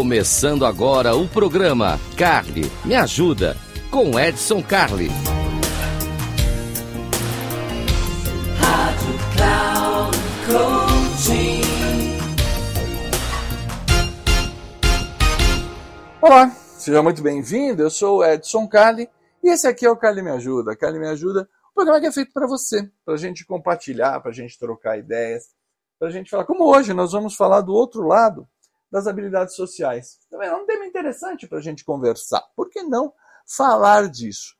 [0.00, 3.54] Começando agora o programa Carly Me Ajuda,
[3.90, 5.08] com Edson Carli.
[8.58, 10.16] Rádio Cloud
[16.22, 17.82] Olá, seja muito bem-vindo.
[17.82, 19.06] Eu sou o Edson Carli
[19.44, 20.74] e esse aqui é o Carli Me Ajuda.
[20.74, 24.30] Carli Me Ajuda, um programa que é feito para você, para a gente compartilhar, para
[24.30, 25.50] a gente trocar ideias,
[25.98, 26.46] para a gente falar.
[26.46, 28.48] Como hoje nós vamos falar do outro lado
[28.90, 30.18] das habilidades sociais.
[30.28, 32.42] Também é um tema interessante para a gente conversar.
[32.56, 33.14] Por que não
[33.46, 34.56] falar disso?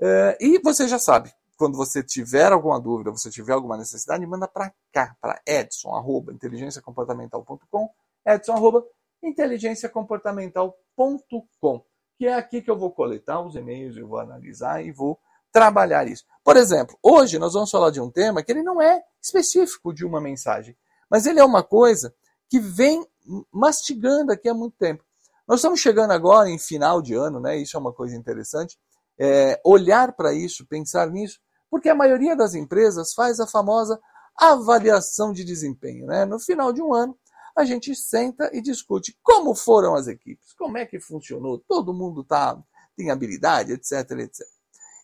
[0.00, 4.48] É, e você já sabe, quando você tiver alguma dúvida, você tiver alguma necessidade, manda
[4.48, 7.90] para cá, para edson, arroba, inteligenciacomportamental.com,
[8.26, 8.84] edson, arroba,
[9.22, 11.84] inteligenciacomportamental.com,
[12.16, 15.18] que é aqui que eu vou coletar os e-mails, eu vou analisar e vou
[15.50, 16.24] trabalhar isso.
[16.44, 20.04] Por exemplo, hoje nós vamos falar de um tema que ele não é específico de
[20.04, 20.76] uma mensagem,
[21.10, 22.14] mas ele é uma coisa
[22.48, 23.04] que vem
[23.52, 25.04] mastigando aqui há muito tempo.
[25.46, 27.56] Nós estamos chegando agora em final de ano, né?
[27.56, 28.78] Isso é uma coisa interessante.
[29.18, 31.40] É, olhar para isso, pensar nisso,
[31.70, 33.98] porque a maioria das empresas faz a famosa
[34.36, 36.06] avaliação de desempenho.
[36.06, 36.24] Né?
[36.24, 37.18] No final de um ano,
[37.56, 42.22] a gente senta e discute como foram as equipes, como é que funcionou, todo mundo
[42.22, 42.56] tá,
[42.96, 44.46] tem habilidade, etc, etc.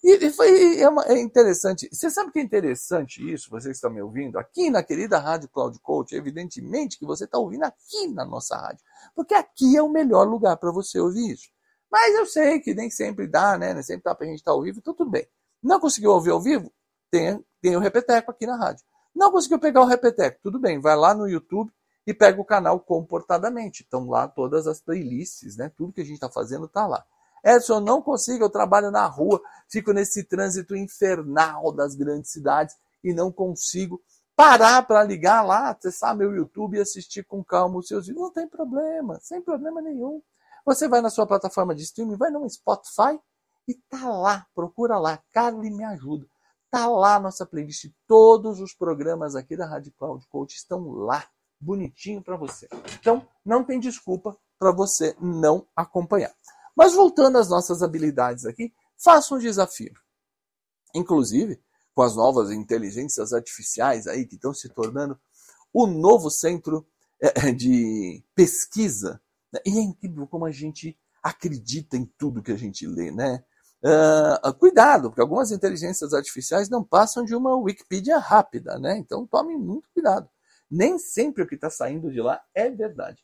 [0.05, 1.89] E, e foi é, uma, é, interessante.
[1.91, 5.49] Você sabe que é interessante isso, você que está me ouvindo, aqui na querida Rádio
[5.49, 9.89] Cloud Coach, evidentemente que você está ouvindo aqui na nossa rádio, porque aqui é o
[9.89, 11.49] melhor lugar para você ouvir isso.
[11.91, 13.73] Mas eu sei que nem sempre dá, né?
[13.73, 15.27] Nem sempre dá para a gente estar tá ao vivo, então tudo bem.
[15.63, 16.71] Não conseguiu ouvir ao vivo?
[17.11, 18.85] Tem, tem o Repeteco aqui na rádio.
[19.15, 20.39] Não conseguiu pegar o Repeteco?
[20.43, 21.73] Tudo bem, vai lá no YouTube
[22.07, 23.85] e pega o canal Comportadamente.
[23.85, 25.73] Estão lá todas as playlists, né?
[25.75, 27.03] Tudo que a gente está fazendo está lá.
[27.45, 32.75] Edson, eu não consigo, eu trabalho na rua, fico nesse trânsito infernal das grandes cidades
[33.03, 34.01] e não consigo
[34.35, 38.25] parar para ligar lá, acessar meu YouTube e assistir com calma os seus vídeos.
[38.25, 40.23] Não tem problema, sem problema nenhum.
[40.65, 43.21] Você vai na sua plataforma de streaming, vai no Spotify
[43.69, 46.27] e tá lá, procura lá, Carly Me Ajuda.
[46.71, 51.25] Tá lá nossa playlist, todos os programas aqui da Rádio Cloud Coach estão lá,
[51.61, 52.69] bonitinho para você.
[52.99, 56.35] Então, não tem desculpa para você não acompanhar.
[56.77, 59.95] Mas voltando às nossas habilidades aqui, faça um desafio.
[60.95, 61.61] Inclusive,
[61.95, 65.19] com as novas inteligências artificiais aí que estão se tornando
[65.73, 66.87] o novo centro
[67.23, 69.21] é, é, de pesquisa.
[69.53, 69.61] Né?
[69.65, 73.43] E é incrível como a gente acredita em tudo que a gente lê, né?
[73.83, 78.97] Uh, cuidado, porque algumas inteligências artificiais não passam de uma Wikipedia rápida, né?
[78.97, 80.29] Então tome muito cuidado.
[80.71, 83.23] Nem sempre o que está saindo de lá é verdade.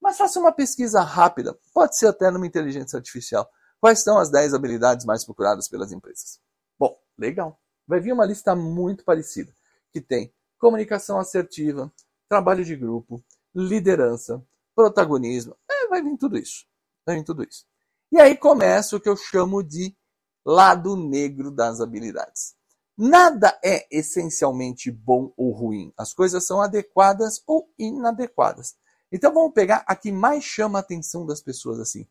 [0.00, 3.48] Mas faça uma pesquisa rápida, pode ser até numa inteligência artificial.
[3.80, 6.40] Quais são as 10 habilidades mais procuradas pelas empresas?
[6.78, 7.60] Bom, legal.
[7.86, 9.52] Vai vir uma lista muito parecida,
[9.92, 11.92] que tem comunicação assertiva,
[12.28, 14.44] trabalho de grupo, liderança,
[14.74, 15.56] protagonismo.
[15.70, 16.66] É, vai vir tudo isso.
[17.06, 17.64] Vai vir tudo isso.
[18.10, 19.96] E aí começa o que eu chamo de
[20.44, 22.54] lado negro das habilidades.
[22.96, 25.92] Nada é essencialmente bom ou ruim.
[25.96, 28.76] As coisas são adequadas ou inadequadas.
[29.10, 32.06] Então vamos pegar a que mais chama a atenção das pessoas assim.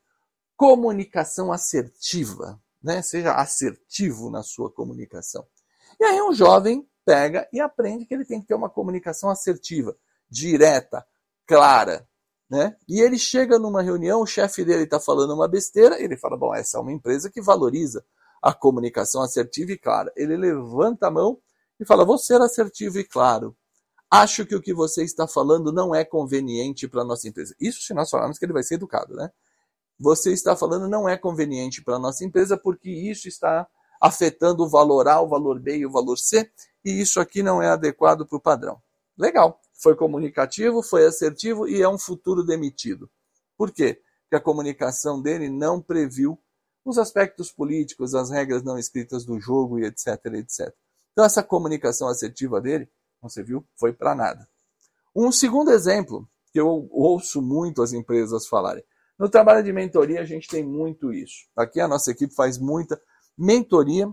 [0.56, 3.02] Comunicação assertiva, né?
[3.02, 5.46] Seja assertivo na sua comunicação.
[6.00, 9.96] E aí um jovem pega e aprende que ele tem que ter uma comunicação assertiva,
[10.30, 11.06] direta,
[11.46, 12.08] clara,
[12.50, 12.76] né?
[12.88, 16.54] E ele chega numa reunião, o chefe dele está falando uma besteira, ele fala: Bom,
[16.54, 18.04] essa é uma empresa que valoriza
[18.42, 20.12] a comunicação assertiva e clara.
[20.16, 21.40] Ele levanta a mão
[21.80, 23.56] e fala: Vou ser assertivo e claro.
[24.10, 27.56] Acho que o que você está falando não é conveniente para a nossa empresa.
[27.60, 29.30] Isso se nós falarmos que ele vai ser educado, né?
[30.00, 33.68] Você está falando não é conveniente para a nossa empresa porque isso está
[34.00, 36.50] afetando o valor A, o valor B e o valor C,
[36.86, 38.82] e isso aqui não é adequado para o padrão.
[39.18, 39.60] Legal.
[39.74, 43.10] Foi comunicativo, foi assertivo e é um futuro demitido.
[43.58, 44.02] Por quê?
[44.24, 46.40] Porque a comunicação dele não previu
[46.86, 50.74] os aspectos políticos, as regras não escritas do jogo e etc, etc.
[51.12, 52.90] Então essa comunicação assertiva dele
[53.22, 53.66] você viu?
[53.76, 54.48] Foi para nada.
[55.16, 58.84] Um segundo exemplo que eu ouço muito as empresas falarem.
[59.18, 61.48] No trabalho de mentoria, a gente tem muito isso.
[61.56, 63.02] Aqui a nossa equipe faz muita
[63.38, 64.08] mentoria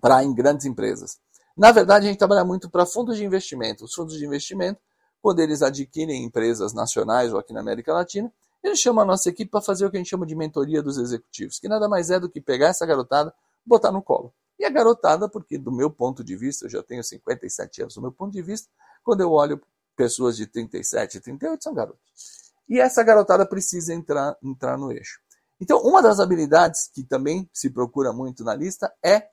[0.00, 1.18] para em grandes empresas.
[1.56, 3.84] Na verdade, a gente trabalha muito para fundos de investimento.
[3.84, 4.80] Os fundos de investimento,
[5.20, 8.32] quando eles adquirem empresas nacionais ou aqui na América Latina,
[8.62, 10.98] eles chamam a nossa equipe para fazer o que a gente chama de mentoria dos
[10.98, 14.32] executivos, que nada mais é do que pegar essa garotada, botar no colo.
[14.58, 18.02] E a garotada, porque do meu ponto de vista, eu já tenho 57 anos, do
[18.02, 18.68] meu ponto de vista,
[19.04, 19.60] quando eu olho
[19.94, 22.52] pessoas de 37 e 38, são garotos.
[22.68, 25.20] E essa garotada precisa entrar, entrar no eixo.
[25.60, 29.28] Então, uma das habilidades que também se procura muito na lista é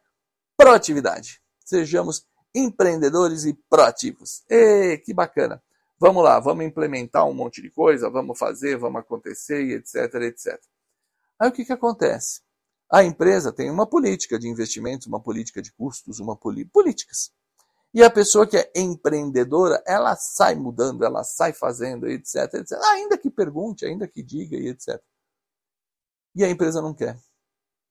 [0.56, 1.42] proatividade.
[1.66, 4.44] Sejamos empreendedores e proativos.
[4.50, 5.62] E que bacana!
[6.00, 10.60] Vamos lá, vamos implementar um monte de coisa, vamos fazer, vamos acontecer, etc, etc.
[11.40, 12.42] Aí o que, que acontece?
[12.94, 16.64] A empresa tem uma política de investimentos, uma política de custos, uma poli...
[16.64, 17.32] políticas.
[17.92, 22.74] E a pessoa que é empreendedora, ela sai mudando, ela sai fazendo, etc, etc.
[22.92, 25.02] Ainda que pergunte, ainda que diga, etc.
[26.36, 27.18] E a empresa não quer.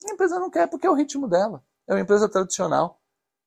[0.09, 1.65] A empresa não quer porque é o ritmo dela.
[1.89, 3.01] É uma empresa tradicional.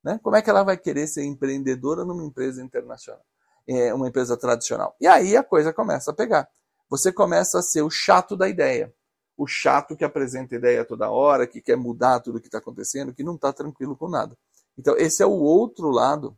[0.03, 0.19] Né?
[0.21, 3.23] Como é que ela vai querer ser empreendedora numa empresa internacional?
[3.65, 4.93] É uma empresa tradicional.
[4.99, 6.49] E aí a coisa começa a pegar.
[6.89, 8.93] Você começa a ser o chato da ideia.
[9.37, 13.13] O chato que apresenta ideia toda hora, que quer mudar tudo o que está acontecendo,
[13.13, 14.37] que não está tranquilo com nada.
[14.77, 16.37] Então, esse é o outro lado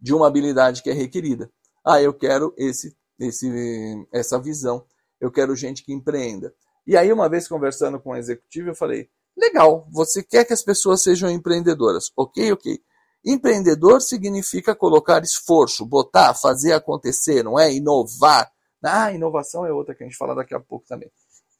[0.00, 1.50] de uma habilidade que é requerida.
[1.84, 3.50] Ah, eu quero esse, esse,
[4.12, 4.84] essa visão.
[5.20, 6.54] Eu quero gente que empreenda.
[6.86, 10.62] E aí, uma vez conversando com um executivo, eu falei: legal, você quer que as
[10.62, 12.10] pessoas sejam empreendedoras.
[12.16, 12.80] Ok, ok.
[13.24, 17.72] Empreendedor significa colocar esforço, botar, fazer acontecer, não é?
[17.72, 18.50] Inovar.
[18.84, 21.10] Ah, inovação é outra que a gente fala daqui a pouco também.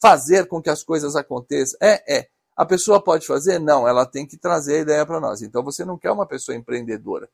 [0.01, 1.79] Fazer com que as coisas aconteçam.
[1.83, 2.29] É, é.
[2.57, 3.59] A pessoa pode fazer?
[3.59, 5.43] Não, ela tem que trazer a ideia para nós.
[5.43, 7.29] Então você não quer uma pessoa empreendedora.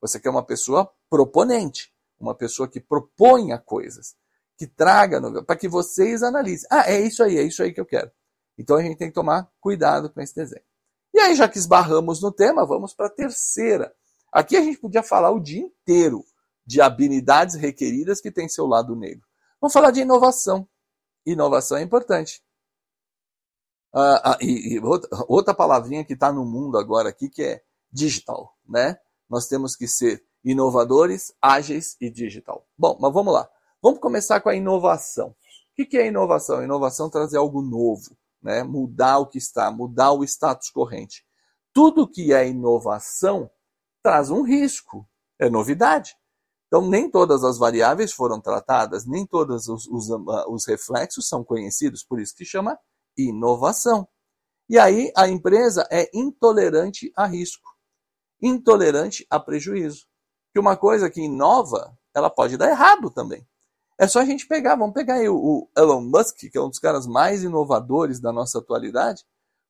[0.00, 4.14] Você quer uma pessoa proponente, uma pessoa que proponha coisas
[4.58, 6.68] que traga para que vocês analisem.
[6.70, 8.10] Ah, é isso aí, é isso aí que eu quero.
[8.58, 10.64] Então a gente tem que tomar cuidado com esse desenho.
[11.14, 13.94] E aí, já que esbarramos no tema, vamos para a terceira.
[14.32, 16.24] Aqui a gente podia falar o dia inteiro
[16.66, 19.24] de habilidades requeridas que tem seu lado negro.
[19.60, 20.68] Vamos falar de inovação.
[21.32, 22.42] Inovação é importante.
[23.92, 24.80] Ah, ah, e, e
[25.28, 28.98] outra, palavrinha que está no mundo agora aqui que é digital, né?
[29.28, 32.66] Nós temos que ser inovadores, ágeis e digital.
[32.76, 33.48] Bom, mas vamos lá.
[33.82, 35.34] Vamos começar com a inovação.
[35.78, 36.62] O que é inovação?
[36.62, 38.62] Inovação é trazer algo novo, né?
[38.62, 41.24] mudar o que está, mudar o status corrente.
[41.72, 43.50] Tudo que é inovação
[44.02, 45.08] traz um risco,
[45.38, 46.16] é novidade.
[46.68, 50.08] Então, nem todas as variáveis foram tratadas, nem todos os, os,
[50.48, 52.78] os reflexos são conhecidos, por isso que chama
[53.16, 54.06] inovação.
[54.68, 57.70] E aí a empresa é intolerante a risco,
[58.40, 60.06] intolerante a prejuízo.
[60.52, 63.46] Que uma coisa que inova, ela pode dar errado também.
[63.98, 66.78] É só a gente pegar, vamos pegar aí o Elon Musk, que é um dos
[66.78, 69.24] caras mais inovadores da nossa atualidade.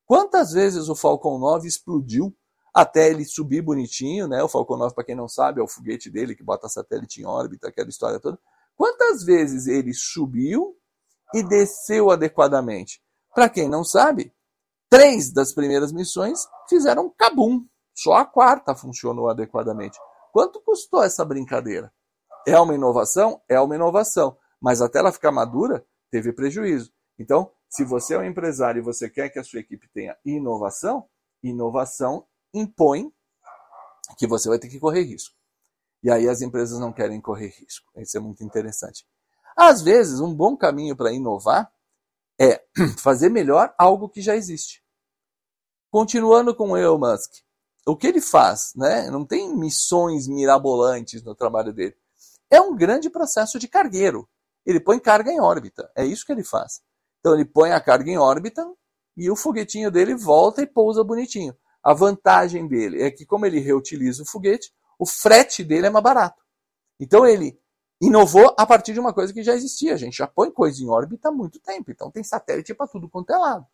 [0.05, 2.37] Quantas vezes o Falcon 9 explodiu
[2.75, 4.43] até ele subir bonitinho, né?
[4.43, 7.25] O Falcon 9, para quem não sabe, é o foguete dele que bota satélite em
[7.25, 8.39] órbita, aquela história toda.
[8.77, 10.77] Quantas vezes ele subiu
[11.35, 13.03] e desceu adequadamente?
[13.35, 14.33] Para quem não sabe,
[14.89, 17.67] três das primeiras missões fizeram cabum.
[17.95, 19.99] Só a quarta funcionou adequadamente.
[20.33, 21.93] Quanto custou essa brincadeira?
[22.47, 23.43] É uma inovação?
[23.49, 24.37] É uma inovação.
[24.61, 26.93] Mas até ela ficar madura, teve prejuízo.
[27.19, 31.09] Então, se você é um empresário e você quer que a sua equipe tenha inovação,
[31.43, 33.13] inovação impõe
[34.17, 35.35] que você vai ter que correr risco.
[36.03, 37.91] E aí as empresas não querem correr risco.
[37.97, 39.07] Isso é muito interessante.
[39.57, 41.73] Às vezes, um bom caminho para inovar
[42.41, 42.65] é
[42.99, 44.83] fazer melhor algo que já existe.
[45.91, 47.33] Continuando com o Elon Musk,
[47.87, 49.11] o que ele faz, né?
[49.11, 51.97] Não tem missões mirabolantes no trabalho dele
[52.51, 54.29] é um grande processo de cargueiro.
[54.65, 55.91] Ele põe carga em órbita.
[55.95, 56.81] É isso que ele faz.
[57.21, 58.67] Então ele põe a carga em órbita
[59.17, 61.55] e o foguetinho dele volta e pousa bonitinho.
[61.83, 66.03] A vantagem dele é que, como ele reutiliza o foguete, o frete dele é mais
[66.03, 66.43] barato.
[66.99, 67.59] Então ele
[68.01, 69.95] inovou a partir de uma coisa que já existia.
[69.95, 71.91] A gente já põe coisa em órbita há muito tempo.
[71.91, 73.67] Então tem satélite para tudo quanto é lado.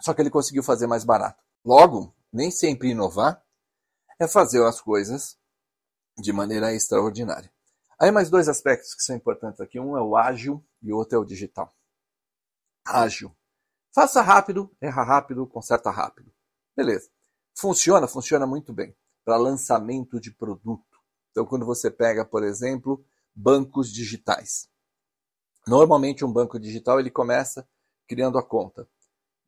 [0.00, 1.42] Só que ele conseguiu fazer mais barato.
[1.64, 3.42] Logo, nem sempre inovar
[4.18, 5.38] é fazer as coisas
[6.16, 7.52] de maneira extraordinária.
[7.98, 9.78] Aí mais dois aspectos que são importantes aqui.
[9.80, 11.72] Um é o ágil e o outro é o digital.
[12.84, 13.34] Ágil.
[13.94, 16.33] Faça rápido, erra rápido, conserta rápido.
[16.76, 17.08] Beleza.
[17.56, 18.06] Funciona?
[18.08, 18.94] Funciona muito bem.
[19.24, 20.98] Para lançamento de produto.
[21.30, 23.04] Então, quando você pega, por exemplo,
[23.34, 24.68] bancos digitais.
[25.66, 27.66] Normalmente um banco digital ele começa
[28.06, 28.88] criando a conta.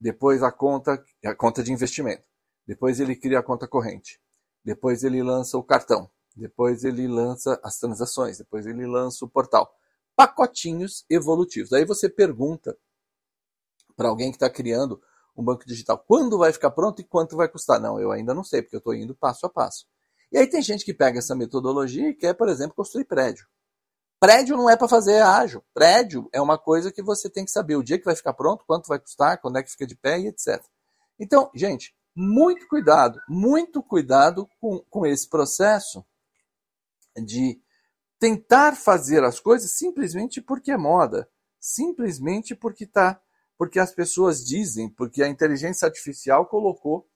[0.01, 2.25] Depois a conta, a conta de investimento.
[2.67, 4.21] Depois ele cria a conta corrente.
[4.65, 9.75] Depois ele lança o cartão depois ele lança as transações, depois ele lança o portal.
[10.15, 11.73] Pacotinhos evolutivos.
[11.73, 12.77] Aí você pergunta
[13.97, 15.03] para alguém que está criando
[15.41, 17.81] um banco digital, quando vai ficar pronto e quanto vai custar?
[17.81, 19.87] Não, eu ainda não sei, porque eu estou indo passo a passo.
[20.33, 23.47] E aí tem gente que pega essa metodologia e quer, por exemplo, construir prédio.
[24.19, 25.63] Prédio não é para fazer ágil.
[25.75, 28.65] Prédio é uma coisa que você tem que saber o dia que vai ficar pronto,
[28.67, 30.63] quanto vai custar, quando é que fica de pé e etc.
[31.19, 36.05] Então, gente, muito cuidado, muito cuidado com, com esse processo
[37.15, 37.61] de
[38.19, 41.29] tentar fazer as coisas simplesmente porque é moda,
[41.61, 43.21] simplesmente porque tá,
[43.59, 47.09] porque as pessoas dizem, porque a inteligência artificial colocou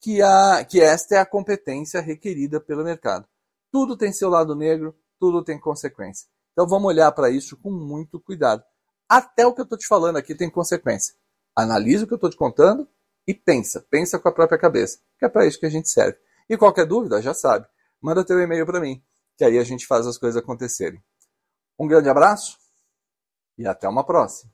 [0.00, 3.26] que, a, que esta é a competência requerida pelo mercado.
[3.70, 6.28] Tudo tem seu lado negro, tudo tem consequência.
[6.52, 8.62] Então vamos olhar para isso com muito cuidado.
[9.08, 11.14] Até o que eu estou te falando aqui tem consequência.
[11.56, 12.88] Analisa o que eu estou te contando
[13.26, 13.84] e pensa.
[13.90, 14.98] Pensa com a própria cabeça.
[15.18, 16.18] Que é para isso que a gente serve.
[16.48, 17.66] E qualquer dúvida, já sabe.
[18.00, 19.02] Manda teu e-mail para mim,
[19.36, 21.02] que aí a gente faz as coisas acontecerem.
[21.78, 22.58] Um grande abraço
[23.56, 24.53] e até uma próxima.